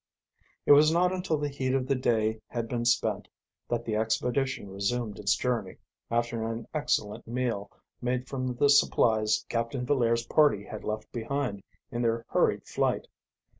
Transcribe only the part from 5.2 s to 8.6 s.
journey, after, an excellent meal made from